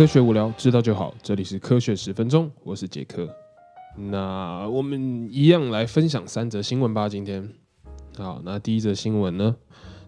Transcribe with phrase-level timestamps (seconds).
[0.00, 1.14] 科学无聊，知道就好。
[1.22, 3.28] 这里是科学十分钟，我是杰克。
[3.98, 7.06] 那我们一样来分享三则新闻吧。
[7.06, 7.46] 今天，
[8.16, 9.54] 好，那第一则新闻呢，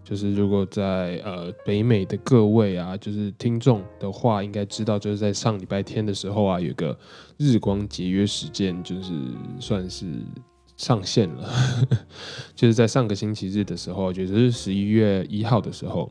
[0.02, 6.98] 就是如果在呃北美的各位啊，就是听众的话，应该知道，就是在上礼拜天的时候啊，有个
[7.36, 9.12] 日光节约时间，就是
[9.61, 10.06] 算是
[10.79, 11.46] 上线了，
[12.56, 16.11] 就是在上个星期日的时候，就是十一月一号的时候，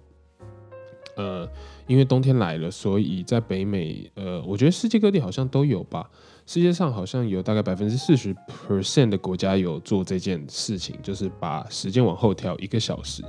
[1.22, 1.50] 呃。
[1.88, 6.10] 因为冬天来了，所以在北美，呃，我觉得世界各地好像都有吧。
[6.46, 13.22] 世界上好像有大概百分之四十 percent 的国家有做这件事情，就是把时间往后调一个小时。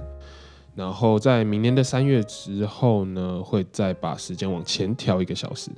[0.77, 5.69] 然后在明年的三月之后呢，会再把时间往前调一个小时。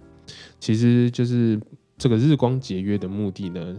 [0.60, 1.58] 其实就是
[1.96, 3.76] 这个日光节约的目的呢，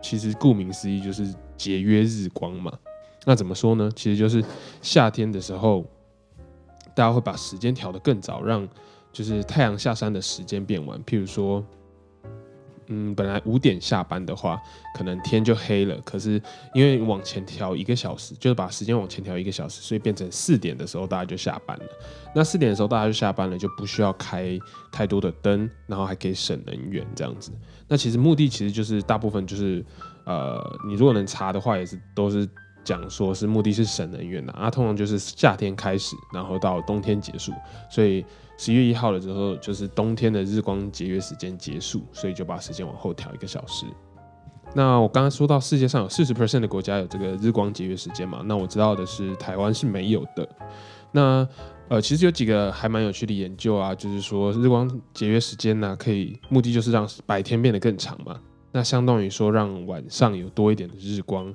[0.00, 2.72] 其实顾名思义就是节约日光嘛。
[3.26, 3.90] 那怎么说呢？
[3.94, 4.42] 其实就是
[4.80, 5.84] 夏天的时候。
[6.94, 8.68] 大家会把时间调得更早，让
[9.12, 11.02] 就是太阳下山的时间变晚。
[11.04, 11.64] 譬如说，
[12.88, 14.60] 嗯，本来五点下班的话，
[14.96, 15.96] 可能天就黑了。
[16.04, 16.40] 可是
[16.74, 21.84] 因为往前调一个小时，就是把时间往前调一个小时，所以变成四点的时候大家就下班了。
[22.34, 24.58] 那四点的时候大家就下班了，就不需要开
[24.90, 27.52] 太多的灯，然后还可以省能源这样子。
[27.88, 29.84] 那其实目的其实就是大部分就是，
[30.24, 32.48] 呃，你如果能查的话，也是都是。
[32.84, 37.52] 讲说是目的是省能源的啊，通常就是夏天开始，然后到冬天结束，
[37.90, 38.24] 所以
[38.56, 43.86] 十月一号了之后，就是冬天的日光节约时间结束，所以就把时间往后调一个小时。
[44.74, 48.42] 那我刚刚说到世界上有四十 percent 的国家有这个日光节约时间嘛？
[48.46, 50.48] 那我知道的是台湾是没有的。
[51.10, 51.46] 那
[51.88, 58.40] 呃，其实有几个还蛮有趣的研究啊，就是说日光节约时间呢，可以目的就是让白天变得更长嘛。
[58.70, 61.52] 那相当于说让晚上有多一点的日光。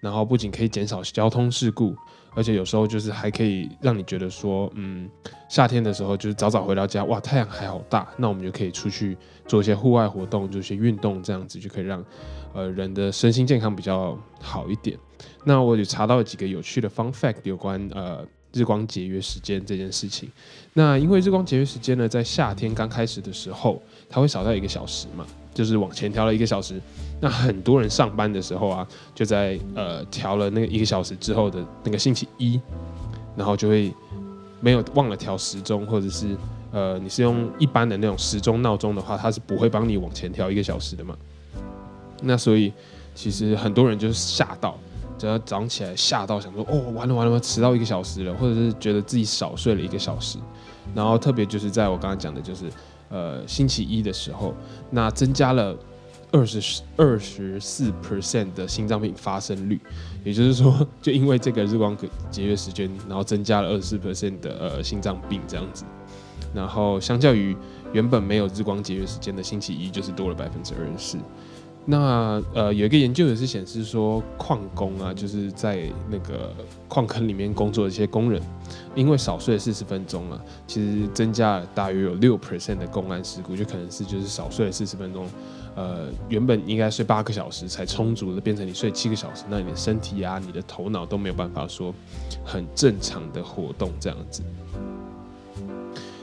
[0.00, 1.94] 然后不仅可以减少交通事故，
[2.34, 5.08] 而且有时候就是还可以让你觉得说，嗯，
[5.48, 9.16] 夏天的时候就是早早回到家，哇，太阳还好大，那我们就可以出去
[9.46, 12.04] 做一些户外活动，做一些运动，这样子就可以让
[12.54, 14.98] 呃人的身心健康比较好一点。
[15.44, 20.30] 那我有查到了几个有趣的 fun fact 有关呃日光节约时间这件事情。
[20.72, 25.26] 那因为日光节约时间呢，在夏天刚开始的时候，它会少掉一个小时嘛。
[25.52, 26.80] 就是往前调了一个小时，
[27.20, 32.60] 那很多人上班的时候啊，就在呃调了那个一个小时之后的那个星期一，
[33.36, 33.92] 然后就会
[34.60, 36.36] 没有忘了调时钟，或者是
[36.70, 41.16] 呃你是用一般的那种时钟闹钟的话，它是不会帮你往前调一个小时的嘛。
[42.22, 42.72] 那所以
[43.14, 44.78] 其实很多人就是吓到，
[45.18, 50.38] 只要早上起来吓到，想说哦完了完了，迟到一个小时了，或者是觉得自己少睡了一个小时，
[50.94, 52.66] 然后特别就是在我刚刚讲的就是。
[53.10, 54.54] 呃，星期一的时候，
[54.90, 55.76] 那增加了
[56.32, 59.80] 二十二十四 percent 的心脏病发生率，
[60.24, 61.96] 也就是说，就因为这个日光
[62.30, 65.84] 节约时间，然后增加了二十四 percent 的呃心脏病这样子，
[66.54, 67.56] 然后相较于
[67.92, 71.18] 原本没有日光节约时间的星期一，就是多了百分之二十四。
[71.86, 76.52] 那呃，有一个研究也是显示说，矿工啊，就是在那个
[76.86, 78.40] 矿坑里面工作的一些工人，
[78.94, 85.26] 因为少睡了四十分钟啊，其实增加了大约有六 percent 的公安事故，就可能是就是少睡了四十分钟，
[85.74, 91.92] 呃，原本应该睡八个小时才充足的，变成你睡七个小时，那你的身体啊，你的头脑都没有办法说
[92.44, 94.42] 很正常的活动这样子。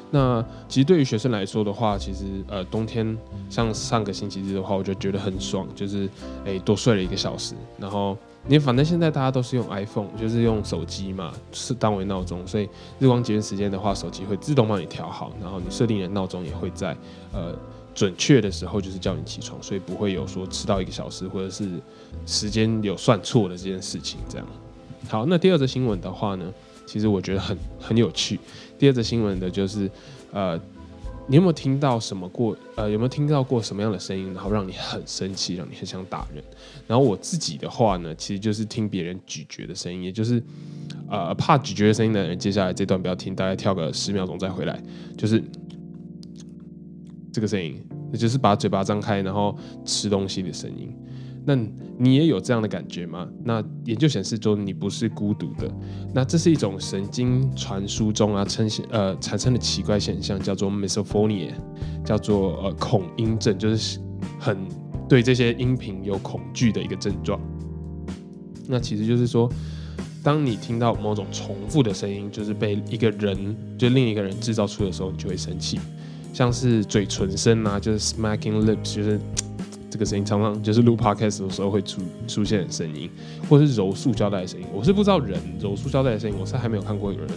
[0.10, 3.18] 那其实对于学生来说的话，其实呃冬天
[3.50, 6.10] 像上个星期日的话，我就觉得很爽，就是
[6.46, 7.56] 诶多睡了一个小时。
[7.78, 12.70] 然后你反正现在大家都是用 iPhone，就是用手机嘛，是当为闹钟，所以
[13.00, 16.96] 日光节约时间的话，手机会自动帮你调好，然后你设定的闹钟也会在
[17.34, 17.54] 呃
[17.94, 21.70] 准确的时候就是叫你起床，所以不会有说迟到一个小时或者是
[22.26, 24.20] 时间有算错的这件事情。
[24.30, 24.48] 这样
[25.10, 26.54] 好，那第二则新闻的话呢？
[26.88, 28.40] 其实我觉得很很有趣。
[28.80, 29.92] 第二则新闻的就是，
[30.32, 30.58] 呃，
[31.28, 32.56] 你有没有听到什么过？
[32.76, 36.44] 呃，有没有听到过什么样的声音，然后让你很生气，让你很想打人？
[36.88, 40.42] 然后我自己的话呢，其实就是听别人咀嚼的声音，也就是，
[41.10, 44.82] 呃，怕咀嚼的声音的人，接下来这段不要听，大概跳个十秒钟再回来，
[45.18, 45.44] 就是
[47.34, 50.96] 这个声音，那就是把嘴巴张开，然后吃东西的声音。
[51.50, 51.56] 那
[51.98, 53.26] 你也有这样的感觉吗？
[53.42, 55.74] 那研究显示说你不是孤独的。
[56.14, 61.54] 那这是一种神经传输中啊，呈现呃产生的奇怪现象，叫做 misophonia，
[62.04, 63.98] 叫做呃恐音症，就是
[64.38, 64.58] 很
[65.08, 67.40] 对这些音频有恐惧的一个症状。
[68.68, 69.50] 那其实就是说，
[70.22, 75.80] 当你听到某种重复的声音，就是被一个人就另一个人制造出的时候，你就会生气，
[76.34, 79.18] 像是嘴唇声啊，就是 smacking lips，就是。
[79.98, 83.10] 这个声音常常就是录 podcast 的时候会出出现的声音，
[83.50, 84.68] 或者是揉塑胶袋的声音。
[84.72, 87.28] 我是不知道人揉塑胶袋的声音，我是还没有看过有人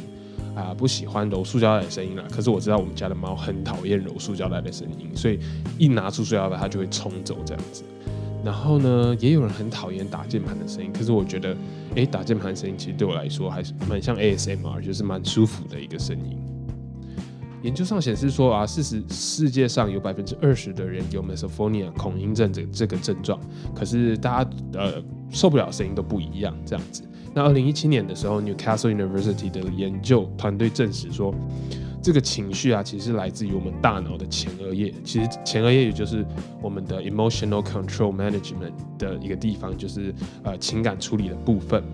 [0.54, 2.24] 啊不喜欢揉塑胶袋的声音啦。
[2.30, 5.40] 可是我知道我们家的猫很讨厌揉塑胶袋的声音，所以
[5.78, 7.82] 一拿出塑胶袋它就会冲走这样子。
[8.44, 11.56] 然后呢，也有人很讨厌打键盘的声音，可是我觉得，
[11.94, 16.38] 诶，打键盘的声音其实对我来说还是蛮像 ASMR，就是蛮舒服的一个声音。
[17.62, 23.38] 研究上显示说啊，事实世界上有百分之二十的人有 Misophonia 恐音症这这个症状，
[23.74, 27.02] 可是大家呃受不了声音都不一样这样子。
[27.34, 31.34] 那二零一七年的时候，Newcastle University 的研究团队证实说。
[32.02, 34.90] 这个情绪啊，其实来自于我们大脑的前额叶。
[35.04, 36.24] 其实前额叶也就是
[36.62, 40.10] 我们的 emotional control management 的一个地方，就是
[40.42, 41.84] 呃情感处理的部分。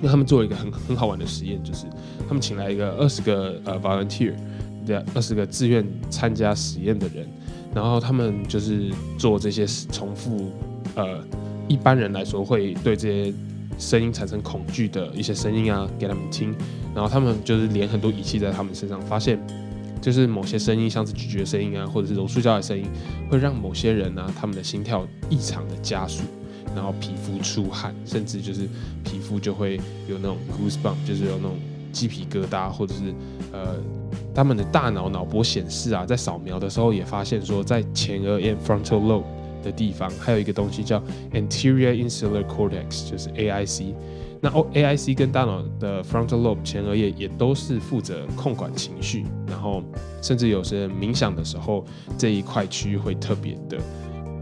[0.00, 1.86] 那他们做了一个很很好玩的实验，就是
[2.28, 4.36] 他们请来一个二十个呃 volunteer
[5.14, 7.28] 二十个自愿参加实验的人，
[7.74, 10.50] 然后他们就是做这些重复
[10.94, 11.22] 呃
[11.68, 13.34] 一般人来说会对这些。
[13.80, 16.52] 声音产生恐惧的一些声音啊，给他们听，
[16.92, 19.38] 然后他们就是连很多仪器在他们身上，发现
[20.00, 22.86] 就是某些声音，像是咀嚼声音啊，或者是揉塑胶的声音，
[23.30, 26.24] 会让某些人呢，他们的心跳异常的加速，
[26.74, 28.68] 然后皮肤出汗，甚至就是
[29.04, 29.76] 皮肤就会
[30.08, 31.56] 有那种 goosebump，就是有那种
[31.92, 33.14] 鸡皮疙瘩，或者是
[33.52, 33.76] 呃，
[34.38, 39.24] 他们的大脑脑波显示啊，在扫描的时候也发现说，在前额叶 frontal lobe。
[39.60, 41.02] 的地方还有一个东西叫
[41.32, 43.92] anterior insular cortex，就是 AIC。
[44.40, 49.82] 那 O AIC 跟大脑的 frontal lobe 前额叶也都是负责控管情绪，然后
[50.22, 51.84] 甚至有时冥想的时候，
[52.16, 53.78] 这一块区域会特别的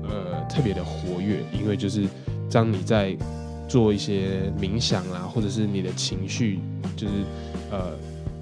[0.02, 2.06] 呃特别的活跃，因为就是
[2.52, 3.16] 当你在
[3.66, 6.60] 做一些冥想啊，或者是你的情绪
[6.94, 7.14] 就是
[7.70, 7.92] 呃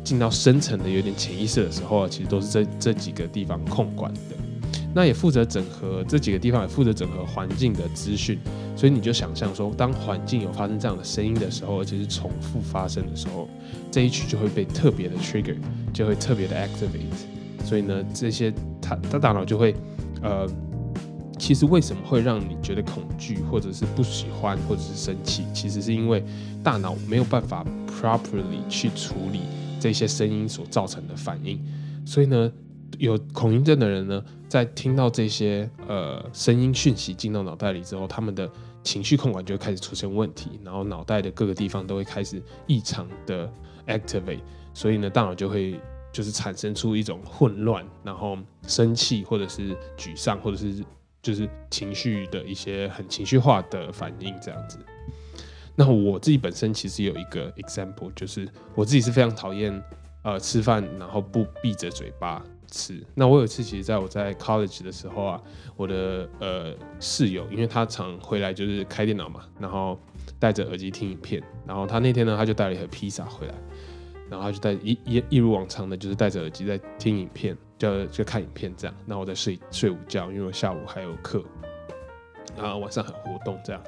[0.05, 4.37] 进到深层的有点潜意识的时候啊，其实都是这这几个地方控管的。
[4.95, 8.39] 那也负责整合这几个地方，也负责整合环境的资讯，
[8.77, 13.49] 所以你就想象说，当环境有发生这样的声音的时候，而且是重复发生的时候，
[13.91, 15.56] 这一区就会被特别的 trigger，
[15.93, 17.67] 就会特别的 activate。
[17.67, 19.75] 所以呢，这些他他大脑就会，
[20.23, 20.47] 呃，
[21.41, 26.23] 其实为什么会让你觉得恐惧，或者是不喜欢，或者是生气，其实是因为
[26.62, 29.41] 大脑没有办法 properly 去处理
[29.85, 31.63] 这些声音所造成的反应，
[32.07, 32.51] 所以呢。
[33.01, 38.49] 有恐音症的人呢，在听到这些呃声音讯息进到脑袋里之后，他们的
[38.85, 43.53] 情绪控管就会开始出现问题，然后脑袋的各个地方都会开始异常的
[43.89, 44.39] activate，
[44.73, 45.81] 所以呢，大脑就会
[46.13, 48.39] 就是产生出一种混乱，然后
[48.69, 50.85] 生气或者是沮丧，或者是
[51.21, 54.79] 就是情绪的一些很情绪化的反应这样子。
[55.76, 59.82] 那我自己本身其实有一个 example，就是我自己是非常讨厌
[60.23, 62.44] 呃吃饭然后不闭着嘴巴。
[62.67, 65.41] 吃那我有一次，其实在我在 college 的时候啊，
[65.76, 69.97] 我的呃室友，因为他常回来就是开电脑嘛，然后
[70.41, 73.55] 戴着耳机听影片，然后他那天呢，他就带了一盒披萨回来，
[74.29, 81.44] 然后他就带一一一如往常的，就是戴着耳机在听影片，就就看影片这样，那我在睡睡午觉，因为我下午还有课，
[82.56, 83.81] 然后晚上还有活动这样，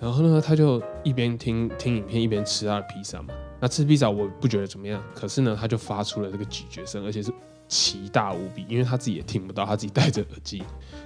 [0.00, 7.32] 然后呢，他就一边听听影片一边吃他的披萨嘛，那吃披萨我不觉得怎么样，可是呢，他就发出了这个咀嚼声，而且是。
[7.68, 10.60] 奇大无比，因为他自己也听不到，他自己戴着耳机。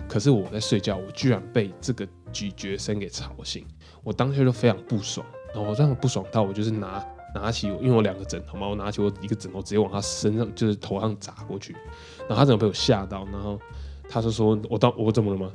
[0.08, 3.66] 可是我在睡觉，我居然被这个咀嚼声给吵醒，
[4.02, 5.26] 我当下就非常不爽。
[5.54, 11.74] 然后我这样不爽到，我就是拿拿起我，因为我两个枕头嘛，我拿起我一个枕头直接往他身上，就是头上砸过去。
[12.20, 13.60] 然后他怎么被我吓到，然后
[14.08, 15.52] 他就说：“我到我怎么了吗？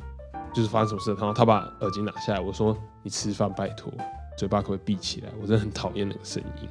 [0.60, 3.92] 就是发生什么事？”然后他把耳机拿下来，我说：“你吃饭拜托，
[4.38, 5.30] 嘴巴可不可以闭起来？
[5.42, 6.70] 我真的很讨厌那个声音。”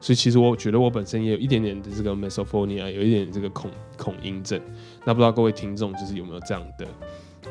[0.00, 4.60] 所以其实我觉得我本身也有一点点的这个 misophonia，有一点这个恐恐音症。
[5.04, 6.86] 那不知道各位听众就是有没有这样的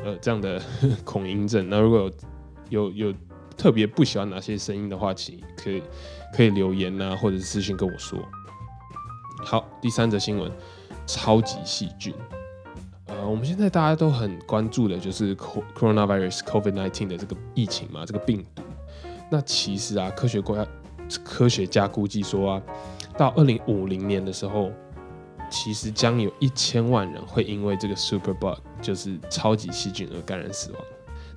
[0.04, 0.60] 呃这样的
[1.04, 1.68] 恐音症？
[1.68, 2.10] 那如果
[2.68, 3.14] 有有有
[3.56, 5.82] 特别不喜欢哪些声音的话，请可以
[6.32, 8.18] 可以留言啊，或者是私信跟我说。
[9.44, 10.50] 好，第三则新闻，
[11.06, 12.14] 超级细菌。
[13.06, 18.62] 呃，我们现在大家都很关注的就是 coronavirus COVID-19 的这个疫情嘛，这个病毒。
[19.30, 20.66] 那其实啊，科学家。
[21.22, 22.62] 科学家估计说啊，
[23.16, 24.72] 到二零五零年的时候，
[25.48, 30.80] 其实将有一千万人会因为这个 superbug，就是超级细菌而感染死亡。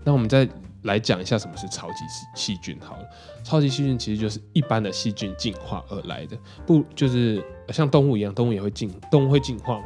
[0.04, 0.50] 那我们再
[0.86, 3.04] 来讲一下什么是超级细细菌好了。
[3.44, 6.36] 超级细菌其实就是一般的细菌进化而来的，
[6.66, 9.86] 不就是像动物一样，动物也会进，动物会进化嘛？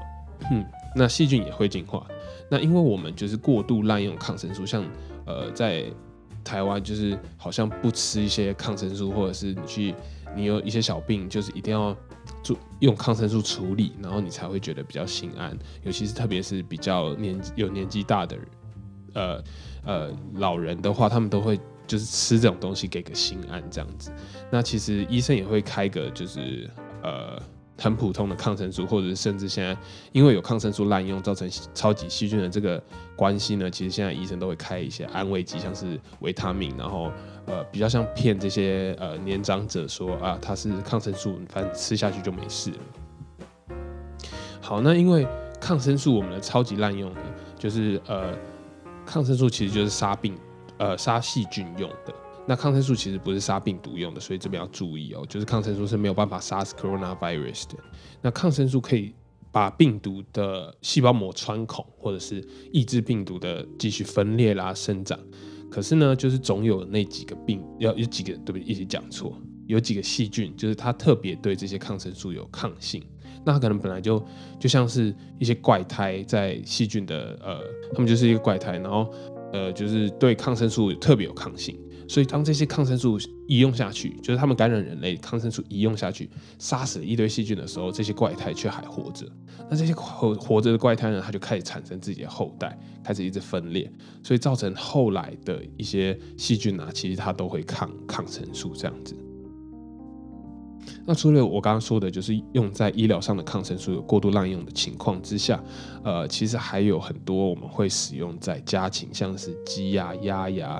[0.49, 2.07] 嗯，那细菌也会进化。
[2.50, 4.83] 那因为我们就是过度滥用抗生素，像
[5.25, 5.85] 呃在。
[6.45, 9.95] 台湾就是好像不吃一些抗生素，或者是你去
[10.35, 11.95] 你有一些小病，就是一定要
[12.43, 15.57] 做用抗生素处理，然后你才会觉得比较心安。
[15.83, 18.47] 尤其是特别是比较年有年纪大的人，
[19.13, 19.43] 呃
[19.85, 21.57] 呃老人的话，他们都会
[21.88, 24.12] 就是吃这种东西给个心安这样子。
[24.51, 26.69] 那其实医生也会开个就是
[27.01, 27.41] 呃
[27.83, 29.75] 很普通的抗生素，或者是甚至现在
[30.13, 32.81] 因为有抗生素滥用造成超级细菌的这个
[33.13, 37.11] 关系呢，其实现在医生都会开一些安慰剂，像是维他命，然后
[37.45, 42.77] 呃比较像骗这些呃年长者说啊它是抗生素，反正吃下去就没事了。
[44.61, 45.27] 好，那因为
[45.59, 47.19] 抗生素我们的超级滥用呢，
[47.59, 48.33] 就是呃
[49.05, 50.37] 抗生素其实就是杀病
[50.77, 52.13] 呃杀细菌用的。
[52.45, 57.77] 那抗生素其实不是杀病毒用的，所以这边要注意哦，就是抗生素是没有办法杀死 coronavirus 的。
[58.21, 59.13] 那抗生素可以
[59.51, 65.17] 把病毒的细胞膜穿孔，或者是抑制病毒的继续分裂啦、生长。
[65.71, 68.62] 可是呢，就是总有那几个病，要有几个对不对？
[68.63, 69.35] 一起讲错，
[69.65, 73.01] 有几个细菌，就是它特别对这些抗生素有抗性。
[73.45, 74.23] 那它可能本来就
[74.59, 77.59] 就像是一些怪胎，在细菌的呃，
[77.93, 79.12] 他们就是一个怪胎，然后
[79.51, 81.79] 呃，就是对抗生素特别有抗性。
[82.13, 83.17] 所以，当这些抗生素
[83.48, 86.29] 一用下去，就是他们感染人类，抗生素一用下去，
[86.60, 89.25] 杀死了一堆细菌的时候，这些怪胎却还活着。
[89.67, 93.91] 那这些活活着的怪胎呢，它就开始产生自己的后代，开始一直分裂，
[94.22, 99.17] 所以造成后来的一些细菌啊，其实它都会抗抗生素这样子。
[101.08, 105.60] 那除了我刚刚说的，就是用在医疗上的抗生素有过度滥用的情况之下，
[106.03, 110.79] 呃，其实还有很多我们会使用在家禽，像是鸡呀、鸭呀。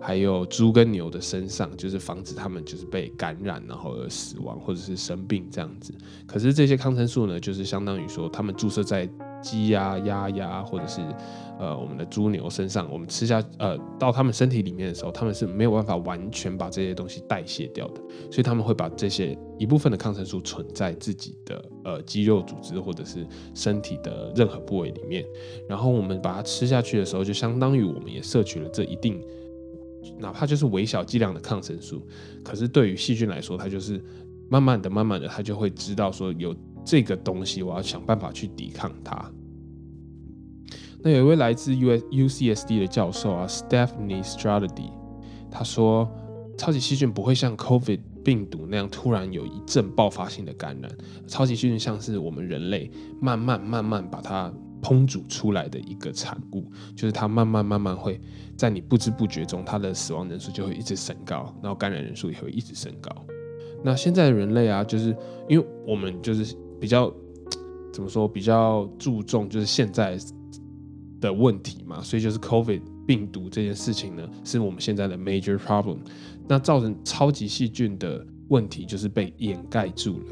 [0.00, 5.92] 还有猪跟牛的身上，就是防止它们就是被感染，然后而死亡或者是生病这样子。
[6.26, 9.08] 可是这些抗生素呢，就是相当于说，它们注射在
[9.42, 11.00] 鸡呀、鸭呀，或者是
[11.58, 18.00] 呃我们的猪牛身上，我们吃下呃到它们身体里面的时候，它们是没有办法完全把这些东西代谢掉的，
[18.30, 25.24] 所以他们会把这些一部分的抗生素存在自己的呃肌肉组织或者是身体的任何部位里面，
[25.68, 29.22] 然后我们把它吃下去的时候，就相当于我们也摄取了这一定。
[30.18, 32.06] 哪怕就是微小剂量的抗生素，
[32.44, 34.02] 可是对于细菌来说，它就是
[34.48, 39.30] 慢慢的、慢慢的，它就会知道说有这个东西，我要想办法去抵抗它。
[41.02, 44.90] 那有一位来自 U U C S D 的教授啊，Stephanie Strategy，
[45.50, 46.10] 他说，
[46.58, 50.90] 超级细菌不会像 COVID 病毒那样突然有一阵爆发性的感染，
[51.26, 54.52] 超级细菌像是我们人类慢慢、慢慢把它。
[54.86, 56.64] 烹煮出来的一个产物，
[56.94, 58.20] 就是它慢慢慢慢会
[58.56, 63.10] 在你不知不觉中，它的死亡人数就会一直升高，然后感染人数也会一直升高。
[63.82, 65.08] 那现在人类啊，就是
[65.48, 67.12] 因为我们就是比较
[67.92, 70.16] 怎么说，比较注重就是现在
[71.20, 75.98] 的问题嘛，所以就是 COVID 病毒这件事情呢，是我们现在的 major problem。
[76.46, 80.26] 那造成超级细菌的问题，就是被掩盖住了。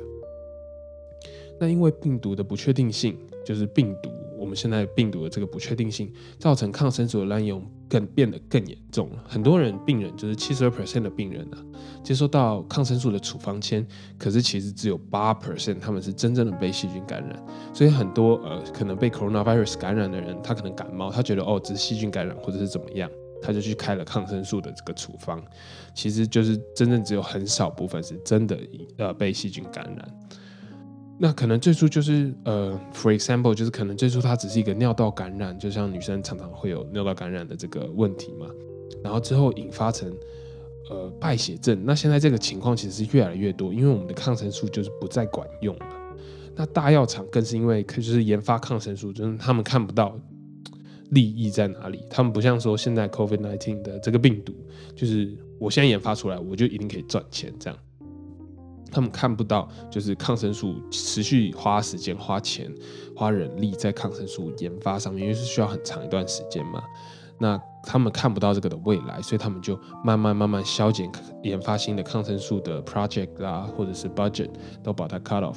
[1.58, 4.10] 那因为病毒的不确定性，就是病毒。
[4.44, 9.24] 我们现在病毒的这个不确定性，造成抗生素的滥用更变得更严重了。
[9.26, 11.56] 很多人病人就是七十二 percent 的病人啊，
[12.02, 13.86] 接收到抗生素的处方签，
[14.18, 17.42] 可是其实只有八 percent 他们是真正的被细菌感染。
[17.72, 23.10] 所以很多呃可能被 coronavirus 感染的人，他可能感冒，他觉得哦只是细菌感染或者是怎么样，
[23.40, 25.42] 他就去开了抗生素的这个处方，
[25.94, 28.58] 其实就是真正只有很少部分是真的
[28.98, 30.20] 呃被细菌感染。
[31.16, 38.46] 那可能最初就是呃，for example，就是可能最初它只是一个尿道感染，就像女生常常会有尿道感染的这个问题嘛。
[39.02, 40.12] 然后之后引发成
[40.90, 41.80] 呃败血症。
[41.84, 45.86] 那现在这个情况其实是越来越多，因为我们的抗生素就是不再管用了。
[46.56, 50.18] 那大药厂更是因为就是研发抗生素，就是他们看不到
[51.10, 52.04] 利益在哪里。
[52.10, 54.52] 他们不像说现在 COVID-19 的这个病毒，
[54.96, 57.78] 就是我现在研发出来，我就一定可以赚钱这样。
[58.94, 62.72] 他们看不到，就是抗生素持续花时间、花钱、
[63.16, 66.82] 花人力在抗生素研发上面，因为是需要很长一段时间嘛。
[67.36, 71.10] 那他们看不到这个的未来，所以他们就慢慢慢慢削减
[71.42, 74.50] 研发新的抗生素的 project 啦，或者是 budget
[74.84, 75.56] 都把它 cut off。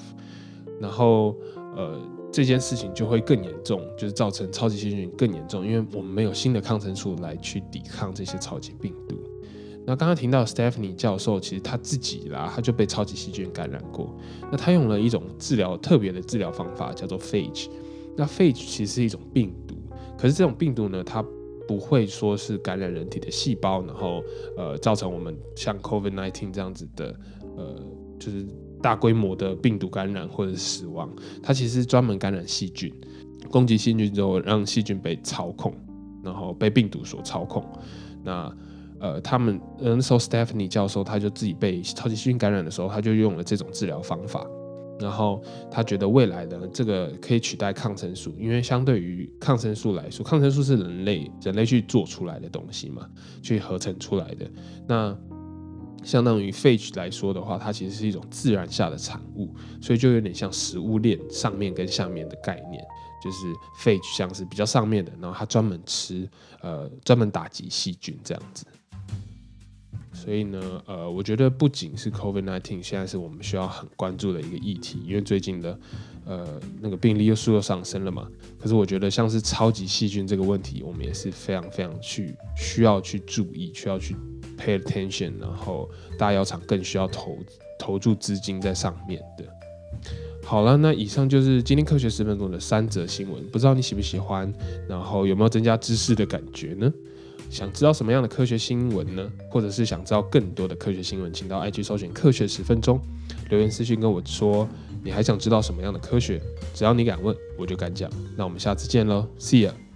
[0.82, 1.36] 然后，
[1.76, 2.02] 呃，
[2.32, 9.16] 这件事情就会更严重，就是造成超级细菌更严重，因为我们没有新的抗生素来去抵抗这些超级病毒。
[9.88, 14.14] 那刚刚听到 Stephanie 教授，其实他自己啦，他就被超级细菌感染过。
[14.52, 17.70] 那他用了一种治疗特别的治疗方法，叫做 phage。
[18.18, 19.76] 那 phage 其实是一种病毒，
[20.18, 21.24] 可是这种病毒呢，它
[21.66, 24.22] 不会说是感染人体的细胞，然后
[24.58, 27.18] 呃造成我们像 COVID-19 这样子的
[27.56, 27.82] 呃
[28.20, 28.46] 就是
[28.82, 31.10] 大规模的病毒感染或者死亡。
[31.42, 32.94] 它其实专门感染细菌，
[33.50, 35.74] 攻击细菌之后，让细菌被操控，
[36.22, 37.64] 然后被病毒所操控。
[38.22, 38.54] 那
[39.00, 44.46] 呃，他们那时候 Stephanie 教授他就自己被超级细菌感染的时候，他就用了这种治疗方法。
[45.00, 45.40] 然后
[45.70, 53.08] 他觉得未来的这个可以取代抗生素，因为相对于抗生素来说，抗生素是人类人类去做出来的东西嘛，
[53.44, 54.50] 去合成出来的。
[54.88, 55.16] 那
[56.04, 62.84] 相当于 phage 来说的话，它其实是一种自然下的产物，所以就有点像食物链上面跟下面的概念，
[63.24, 66.28] 就是 phage 像是比较上面的，然后它专门吃
[66.62, 68.66] 呃专门打击细菌这样子。
[70.20, 75.80] 所以呢，呃，我觉得不仅是 COVID-19 现在是我们需要很关注的一个议题，因为最近的
[76.26, 78.28] 呃那个病例又数又上升了嘛。
[78.60, 84.16] 可是我觉得像是超级细菌这个问题，我们也是非常非常去需要去注意，需要去
[84.58, 87.38] pay attention，然后大药厂更需要投
[87.78, 89.46] 投注资金在上面的。
[90.44, 94.52] 好了，那以上就是今天科学十分钟的三则新闻，不知道你喜不喜欢，
[94.90, 96.92] 然后有没有增加知识的感觉呢？
[97.50, 99.32] 想知道什么样的科学新闻呢？
[99.50, 103.00] 或者是想知道更多的科学新闻，请到 IG 搜寻“科学十分钟”，
[103.50, 104.68] 留言私信跟我说，
[105.04, 106.42] 你还想知道什么样的科学？
[106.74, 108.10] 只要你敢问，我就敢讲。
[108.36, 109.87] 那我们下次见喽，See you。